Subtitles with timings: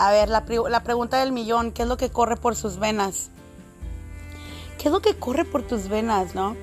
[0.00, 3.28] A ver, la, la pregunta del millón, ¿qué es lo que corre por sus venas?
[4.78, 6.56] ¿Qué es lo que corre por tus venas, no?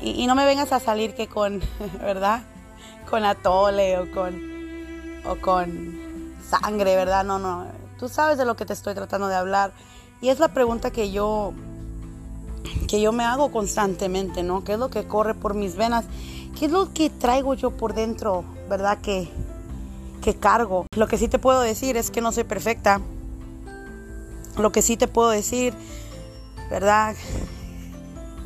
[0.00, 1.62] Y, no me vengas a salir que con,
[2.00, 2.42] ¿verdad?
[3.08, 4.42] Con atole o con,
[5.24, 7.22] o con sangre, ¿verdad?
[7.22, 7.64] No, no.
[7.96, 9.72] Tú sabes de lo que te estoy tratando de hablar.
[10.20, 11.52] Y es la pregunta que yo,
[12.88, 14.64] que yo me hago constantemente, ¿no?
[14.64, 16.06] ¿Qué es lo que corre por mis venas?
[16.58, 18.98] ¿Qué es lo que traigo yo por dentro, verdad?
[19.00, 19.30] Que,
[20.22, 20.86] que cargo.
[20.96, 23.02] Lo que sí te puedo decir es que no soy perfecta.
[24.56, 25.74] Lo que sí te puedo decir,
[26.70, 27.14] ¿verdad?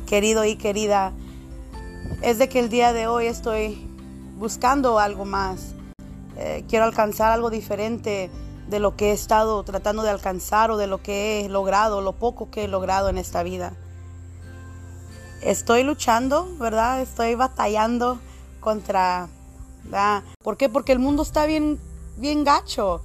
[0.05, 1.13] Querido y querida,
[2.21, 3.87] es de que el día de hoy estoy
[4.37, 5.73] buscando algo más.
[6.35, 8.29] Eh, quiero alcanzar algo diferente
[8.67, 12.13] de lo que he estado tratando de alcanzar o de lo que he logrado, lo
[12.13, 13.73] poco que he logrado en esta vida.
[15.41, 17.01] Estoy luchando, ¿verdad?
[17.01, 18.19] Estoy batallando
[18.59, 19.29] contra...
[20.43, 20.69] ¿Por qué?
[20.69, 21.79] Porque el mundo está bien,
[22.17, 23.01] bien gacho.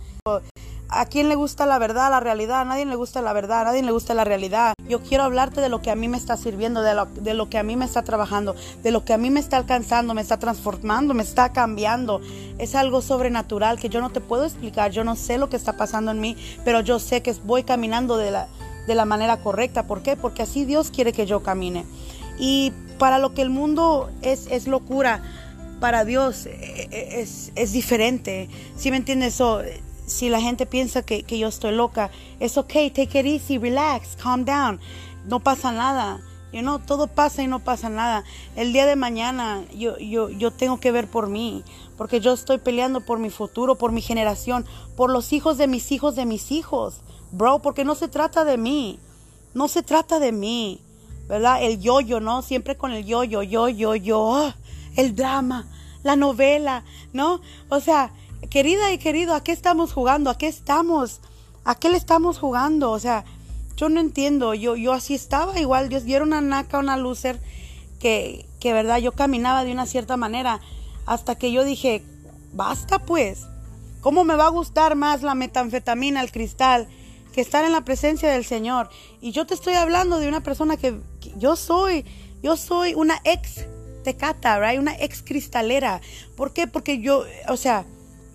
[0.95, 2.61] ¿A quién le gusta la verdad, la realidad?
[2.61, 4.75] A nadie le gusta la verdad, a nadie le gusta la realidad.
[4.87, 7.49] Yo quiero hablarte de lo que a mí me está sirviendo, de lo, de lo
[7.49, 10.21] que a mí me está trabajando, de lo que a mí me está alcanzando, me
[10.21, 12.21] está transformando, me está cambiando.
[12.59, 14.91] Es algo sobrenatural que yo no te puedo explicar.
[14.91, 18.19] Yo no sé lo que está pasando en mí, pero yo sé que voy caminando
[18.19, 18.49] de la,
[18.87, 19.87] de la manera correcta.
[19.87, 20.17] ¿Por qué?
[20.17, 21.87] Porque así Dios quiere que yo camine.
[22.39, 25.23] Y para lo que el mundo es, es locura,
[25.83, 28.49] para Dios eh, eh, es, es diferente.
[28.77, 29.35] ¿Sí me entiendes?
[29.35, 29.61] eso?
[30.07, 34.45] si la gente piensa que, yo estoy loca, es ok, take it easy, relax, calm
[34.45, 34.79] down,
[35.27, 36.21] no pasa nada.
[36.53, 38.25] You know, todo pasa y no pasa nada.
[38.57, 41.65] El día de mañana yo, yo, yo tengo que ver por mí,
[41.97, 45.91] porque yo estoy peleando por mi futuro, por mi generación, por los hijos de mis
[45.91, 49.01] hijos de mis hijos, bro, porque no se trata de mí,
[49.55, 50.83] no se trata de mí,
[51.27, 51.63] ¿verdad?
[51.63, 52.43] El yo-yo, ¿no?
[52.43, 54.55] Siempre con el yo-yo, yo-yo, yo, ah,
[54.97, 55.67] el drama,
[56.03, 57.41] la novela, ¿no?
[57.69, 58.13] O sea,
[58.51, 60.31] querida y querido, ¿a qué estamos jugando?
[60.31, 61.21] ¿A qué estamos?
[61.65, 62.91] ¿A qué le estamos jugando?
[62.91, 63.25] O sea,
[63.77, 64.55] yo no entiendo.
[64.55, 65.89] Yo, yo así estaba igual.
[65.89, 67.41] Dios, era una naca, una loser
[67.99, 70.61] que, que, verdad, yo caminaba de una cierta manera
[71.07, 72.03] hasta que yo dije,
[72.53, 73.47] basta pues.
[74.01, 76.89] ¿Cómo me va a gustar más la metanfetamina, el cristal,
[77.33, 78.91] que estar en la presencia del Señor?
[79.21, 81.01] Y yo te estoy hablando de una persona que
[81.37, 82.05] yo soy,
[82.43, 83.67] yo soy una ex
[84.03, 84.79] tecata, right?
[84.79, 86.01] Una ex cristalera.
[86.37, 86.67] ¿Por qué?
[86.67, 87.87] Porque yo, o sea,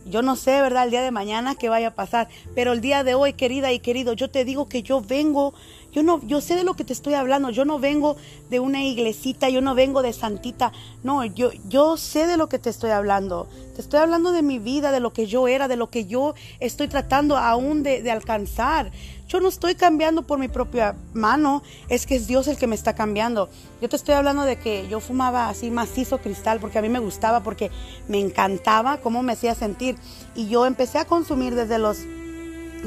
[0.10, 0.86] yo no sé, ¿verdad?
[0.86, 3.80] El día de mañana qué vaya a pasar, pero el día de hoy, querida y
[3.80, 5.54] querido, yo te digo que yo vengo,
[5.92, 8.16] yo no yo sé de lo que te estoy hablando, yo no vengo
[8.50, 10.72] de una iglesita, yo no vengo de santita.
[11.04, 13.48] No, yo yo sé de lo que te estoy hablando.
[13.76, 16.36] Te estoy hablando de mi vida, de lo que yo era, de lo que yo
[16.60, 18.92] estoy tratando aún de, de alcanzar.
[19.28, 22.76] Yo no estoy cambiando por mi propia mano, es que es Dios el que me
[22.76, 23.50] está cambiando.
[23.82, 27.00] Yo te estoy hablando de que yo fumaba así macizo cristal porque a mí me
[27.00, 27.70] gustaba, porque
[28.08, 29.98] me encantaba cómo me hacía sentir.
[30.34, 32.00] Y yo empecé a consumir desde los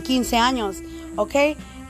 [0.05, 0.79] 15 años,
[1.17, 1.35] ¿ok?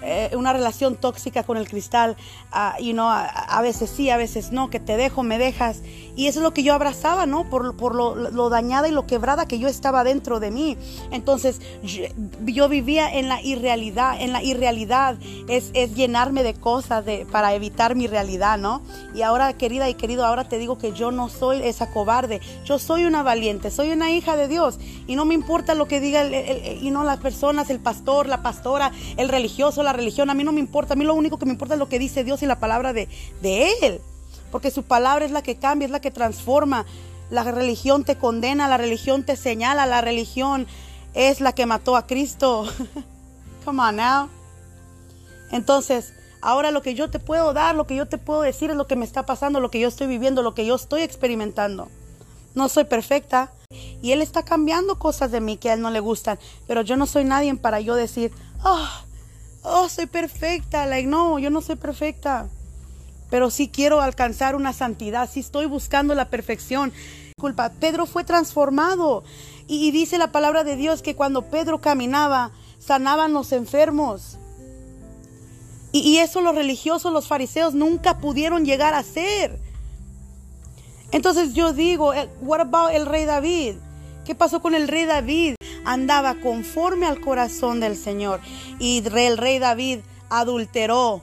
[0.03, 2.17] Eh, una relación tóxica con el cristal,
[2.55, 5.83] uh, you know, a, veces sí, a veces no, que te dejo, me dejas.
[6.17, 7.49] Y eso es lo que yo abrazaba, ¿no?
[7.49, 10.77] Por, por lo, dañada y lo quebrada que yo estaba dentro de mí.
[11.11, 15.17] Entonces yo, vivía en la irrealidad, en la irrealidad
[15.49, 18.83] es, es llenarme de cosas de, para evitar mi realidad, ¿no?
[19.15, 22.79] Y ahora, querida y querido, ahora te digo que yo no soy esa cobarde, yo
[22.79, 24.79] soy una valiente, soy una hija de Dios.
[25.07, 28.93] Y no me importa lo que diga y no las personas, el pastor, la pastora,
[29.17, 31.53] el religioso, la religión, a mí no me importa, a mí lo único que me
[31.53, 33.09] importa es lo que dice Dios y la palabra de,
[33.43, 34.01] de Él,
[34.51, 36.87] porque su palabra es la que cambia, es la que transforma.
[37.31, 40.67] La religión te condena, la religión te señala, la religión
[41.15, 42.67] es la que mató a Cristo.
[43.65, 44.29] Come on now.
[45.53, 48.77] Entonces, ahora lo que yo te puedo dar, lo que yo te puedo decir es
[48.77, 51.89] lo que me está pasando, lo que yo estoy viviendo, lo que yo estoy experimentando.
[52.55, 53.53] No soy perfecta
[54.03, 56.97] y Él está cambiando cosas de mí que a Él no le gustan, pero yo
[56.97, 58.33] no soy nadie para yo decir,
[58.65, 58.89] oh,
[59.63, 60.87] oh, soy perfecta.
[60.87, 62.49] Like, no, yo no soy perfecta.
[63.31, 66.93] Pero sí quiero alcanzar una santidad, sí estoy buscando la perfección.
[67.39, 69.23] Culpa, Pedro fue transformado.
[69.67, 74.37] Y, dice la palabra de Dios que cuando Pedro caminaba, sanaban los enfermos.
[75.93, 79.59] Y, eso los religiosos, los fariseos, nunca pudieron llegar a hacer.
[81.13, 83.77] Entonces yo digo, eh, what about el rey David?
[84.25, 85.55] ¿Qué pasó con el rey David?
[85.85, 88.41] Andaba conforme al corazón del Señor.
[88.79, 91.23] Y el rey David adulteró,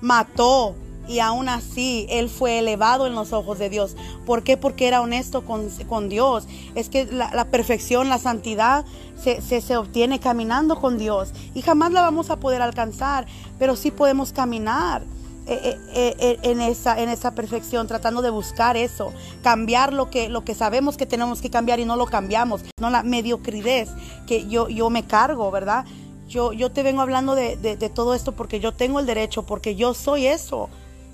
[0.00, 0.74] mató,
[1.08, 3.96] y aún así él fue elevado en los ojos de Dios.
[4.26, 4.56] ¿Por qué?
[4.58, 6.46] Porque era honesto con, Dios.
[6.74, 8.84] Es que la, perfección, la santidad
[9.16, 13.26] se, se, obtiene caminando con Dios y jamás la vamos a poder alcanzar,
[13.58, 15.02] pero sí podemos caminar.
[15.50, 20.28] Eh, eh, eh, en, esa, en esa perfección, tratando de buscar eso, cambiar lo que,
[20.28, 23.88] lo que sabemos que tenemos que cambiar y no lo cambiamos, no la mediocridad
[24.26, 25.86] que yo, yo me cargo, ¿verdad?
[26.28, 29.74] Yo, yo te vengo hablando de, de, todo esto porque yo tengo el derecho, porque
[29.74, 30.68] yo soy eso,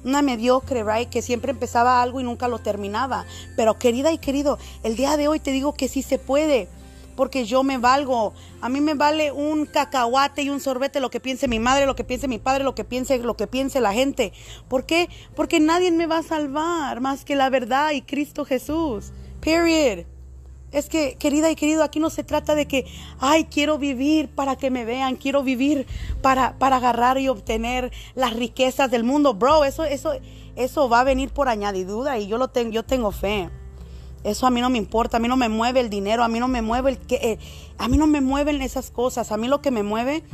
[0.04, 1.08] una mediocre, right?
[1.08, 3.26] Que siempre empezaba algo y nunca lo terminaba.
[3.54, 6.68] Pero querida y querido, el día de hoy te digo que sí se puede
[7.16, 8.32] porque yo me valgo.
[8.60, 11.96] A mí me vale un cacahuate y un sorbete lo que piense mi madre, lo
[11.96, 14.32] que piense mi padre, lo que piense, lo que piense la gente.
[14.68, 15.08] ¿Por qué?
[15.34, 19.12] Porque nadie me va a salvar más que la verdad y Cristo Jesús.
[19.40, 20.06] Period.
[20.74, 22.84] Es que, querida y querido, aquí no se trata de que,
[23.20, 25.86] ay, quiero vivir para que me vean, quiero vivir
[26.20, 29.34] para, para agarrar y obtener las riquezas del mundo.
[29.34, 30.14] Bro, eso, eso,
[30.56, 33.50] eso va a venir por añadidura y yo lo tengo, yo tengo fe.
[34.24, 36.40] Eso a mí no me importa, a mí no me mueve el dinero, a mí
[36.40, 37.38] no me mueve el que, eh,
[37.76, 40.24] a mí no me mueven esas cosas, a mí lo que me mueve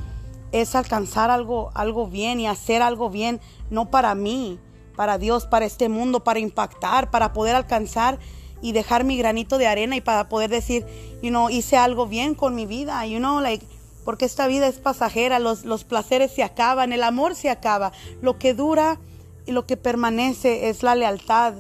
[0.53, 4.61] es alcanzar algo, algo bien y hacer algo bien, no para mí,
[4.95, 8.21] para Dios, para este mundo, para impactar, para poder alcanzar
[8.63, 10.87] y dejar mi granito de arena y para poder decir,
[11.21, 13.67] you know, hice algo bien con mi vida, you know, like,
[14.05, 17.93] porque esta vida es pasajera, los, los placeres se acaban, el amor se acaba,
[18.23, 19.01] lo que dura
[19.47, 21.55] y lo que permanece es la lealtad,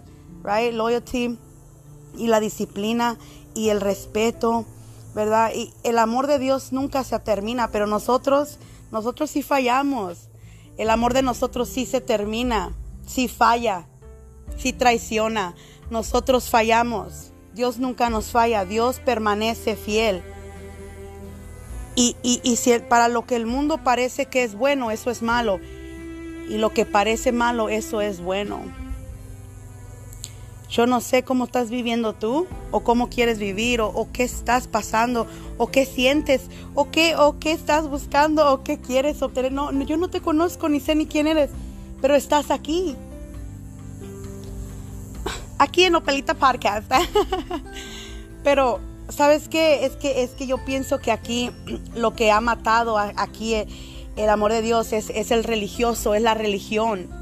[0.44, 1.36] right, loyalty
[2.16, 3.18] y la disciplina
[3.54, 4.64] y el respeto,
[5.14, 5.52] ¿verdad?
[5.54, 8.58] Y el amor de Dios nunca se termina, pero nosotros,
[8.92, 10.28] nosotros sí fallamos.
[10.76, 12.74] El amor de nosotros sí se termina,
[13.06, 13.86] sí falla,
[14.56, 15.54] sí traiciona.
[15.90, 17.32] Nosotros fallamos.
[17.52, 20.22] Dios nunca nos falla, Dios permanece fiel.
[21.96, 25.22] Y, y, y si para lo que el mundo parece que es bueno, eso es
[25.22, 25.58] malo.
[26.48, 28.79] Y lo que parece malo, eso es bueno.
[30.70, 35.26] Yo no sé cómo estás viviendo tú, o cómo quieres vivir, o, qué estás pasando,
[35.58, 36.42] o qué sientes,
[36.76, 39.50] o qué, o qué estás buscando, o qué quieres obtener.
[39.50, 41.50] No, yo no te conozco ni sé ni quién eres,
[42.00, 42.94] pero estás aquí.
[45.58, 46.90] Aquí en Opelita Podcast.
[48.44, 48.78] pero,
[49.08, 49.84] ¿sabes qué?
[49.84, 51.50] Es que, es que yo pienso que aquí
[51.96, 53.56] lo que ha matado aquí
[54.14, 57.19] el amor de Dios es, es el religioso, es la religión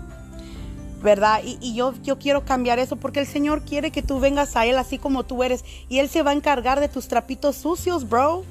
[1.03, 1.41] ¿verdad?
[1.45, 4.79] Y, yo, yo quiero cambiar eso porque el Señor quiere que tú vengas a Él
[4.79, 8.45] así como tú eres y Él se va a encargar de tus trapitos sucios, bro.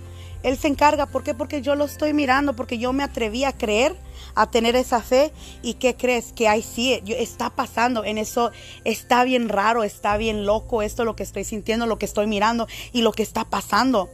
[0.43, 1.33] Él se encarga, ¿por qué?
[1.33, 3.95] Porque yo lo estoy mirando, porque yo me atreví a creer,
[4.35, 5.33] a tener esa fe.
[5.61, 6.31] ¿Y qué crees?
[6.31, 8.51] Que ahí sí, está pasando, en eso
[8.85, 12.67] está bien raro, está bien loco esto, lo que estoy sintiendo, lo que estoy mirando
[12.93, 14.09] y lo que está pasando.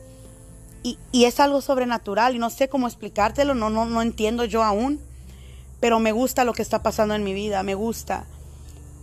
[0.81, 4.63] Y, y es algo sobrenatural y no sé cómo explicártelo, no, no, no entiendo yo
[4.63, 4.99] aún
[5.83, 8.23] pero me gusta lo que está pasando en mi vida, me gusta.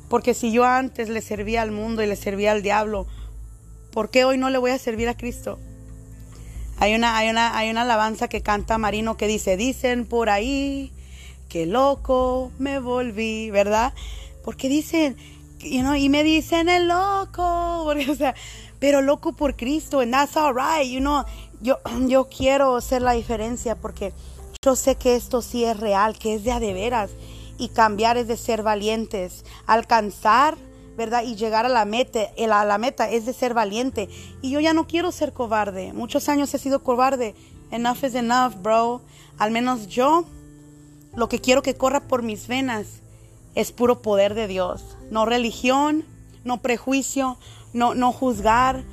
[0.08, 3.06] Porque si yo antes le servía al mundo y le servía al diablo,
[3.92, 5.58] ¿por qué hoy no le voy a servir a Cristo?
[6.78, 10.90] Hay una, hay una, hay una alabanza que canta Marino que dice, dicen por ahí
[11.50, 13.92] que loco me volví, ¿verdad?
[14.42, 15.18] Porque dicen,
[15.58, 17.92] you know, y me dicen el loco,
[18.78, 21.26] pero loco por Cristo, and that's alright, you know,
[21.60, 21.76] yo,
[22.06, 24.14] yo quiero hacer la diferencia porque
[24.62, 27.12] yo sé que esto sí es real, que es de a de veras.
[27.56, 29.42] Y cambiar es de ser valientes.
[29.66, 30.58] Alcanzar,
[30.98, 31.22] ¿verdad?
[31.22, 34.10] Y llegar a la meta, a la meta es de ser valiente.
[34.42, 35.94] Y yo ya no quiero ser cobarde.
[35.94, 37.34] Muchos años he sido cobarde.
[37.70, 39.00] Enough is enough, bro.
[39.38, 40.26] Al menos yo,
[41.16, 42.86] lo que quiero que corra por mis venas
[43.54, 44.84] es puro poder de Dios.
[45.10, 46.04] No religión,
[46.44, 47.38] no prejuicio,
[47.72, 48.84] no, no juzgar,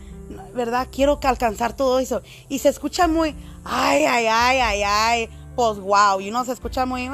[0.56, 0.88] ¿verdad?
[0.90, 2.22] Quiero alcanzar todo eso.
[2.48, 3.36] Y se escucha muy,
[3.66, 7.10] ay, ay, ay, ay, ay pues wow, y uno se escucha muy,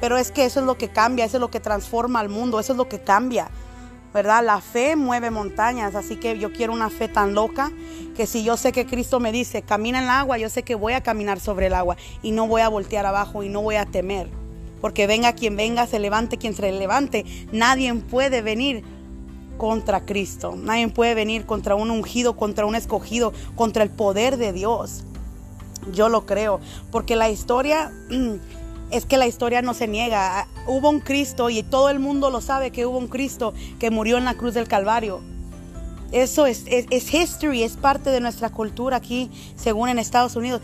[0.00, 2.60] pero es que eso es lo que cambia, eso es lo que transforma al mundo,
[2.60, 3.50] eso es lo que cambia,
[4.14, 4.44] ¿verdad?
[4.44, 7.72] La fe mueve montañas, así que yo quiero una fe tan loca
[8.16, 10.76] que si yo sé que Cristo me dice, camina en el agua, yo sé que
[10.76, 13.74] voy a caminar sobre el agua y no voy a voltear abajo y no voy
[13.74, 14.30] a temer,
[14.80, 18.84] porque venga quien venga, se levante quien se levante, nadie puede venir
[19.58, 20.54] contra Cristo.
[20.56, 25.04] Nadie puede venir contra un ungido, contra un escogido, contra el poder de Dios.
[25.90, 26.60] Yo lo creo,
[26.90, 27.92] porque la historia
[28.90, 30.46] es que la historia no se niega.
[30.66, 34.18] Hubo un Cristo y todo el mundo lo sabe que hubo un Cristo que murió
[34.18, 35.20] en la cruz del Calvario.
[36.12, 40.60] Eso es, es, history, es parte de nuestra cultura aquí, según en Estados Unidos.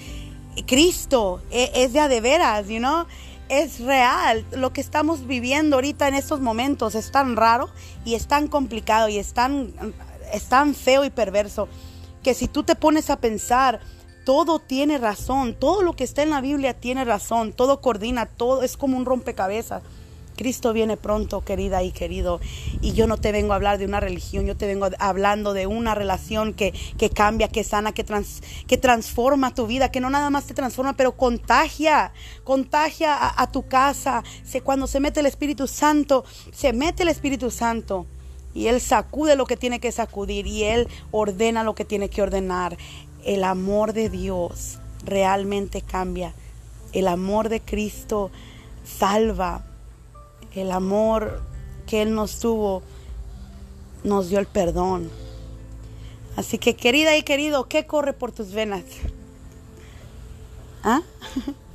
[0.67, 3.07] Cristo es, es de a de veras, you know?
[3.49, 4.45] es real.
[4.53, 7.69] Lo que estamos viviendo ahorita en estos momentos es tan raro
[8.05, 9.73] y es tan complicado y es tan,
[10.33, 11.69] es tan feo y perverso
[12.23, 13.81] que si tú te pones a pensar
[14.29, 18.63] todo tiene razón, todo lo que está en la Biblia tiene razón, todo coordina, todo
[18.63, 19.83] es como un rompecabezas.
[20.37, 22.39] Cristo viene pronto, querida y querido.
[22.83, 25.67] Y yo no te vengo a hablar de una religión, yo te vengo hablando de
[25.67, 30.11] una relación que, que cambia, que sana, que, trans, que transforma tu vida, que no
[30.11, 32.13] nada más te transforma, pero contagia,
[32.45, 34.25] contagia a, a tu casa.
[34.45, 38.05] Se, cuando se mete el Espíritu Santo, se mete el Espíritu Santo.
[38.55, 42.23] Y Él sacude lo que tiene que sacudir y Él ordena lo que tiene que
[42.23, 42.77] ordenar.
[43.29, 46.33] El amor de Dios realmente cambia.
[46.95, 48.31] El amor de Cristo
[48.87, 49.67] salva
[50.55, 51.43] el amor
[51.87, 52.83] que Él nos tuvo,
[54.03, 55.11] nos dio el perdón.
[56.37, 58.85] Así que querida y querido, ¿qué corre por tus venas?
[60.83, 61.03] ¿Ah?